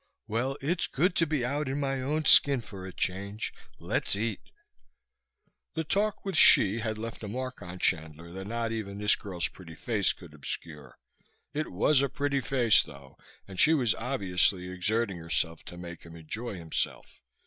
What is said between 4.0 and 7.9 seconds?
eat!" The talk with Hsi had left a mark on